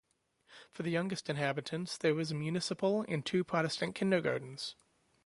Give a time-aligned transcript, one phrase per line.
[0.71, 4.73] For the youngest inhabitants there is a municipal and two Protestant kindergartens.